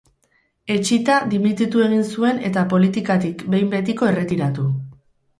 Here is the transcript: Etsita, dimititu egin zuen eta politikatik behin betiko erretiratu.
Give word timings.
Etsita, 0.75 1.17
dimititu 1.33 1.83
egin 1.87 2.01
zuen 2.15 2.41
eta 2.49 2.63
politikatik 2.71 3.43
behin 3.55 3.69
betiko 3.75 4.09
erretiratu. 4.13 4.65